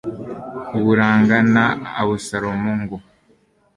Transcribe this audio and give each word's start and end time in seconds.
uburanga 0.77 1.37
na 1.53 1.65
abusalomu 2.01 2.71
ngo 2.81 2.97